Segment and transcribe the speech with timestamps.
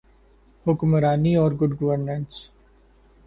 [0.65, 2.33] حکمرانی اورگڈ گورننس۔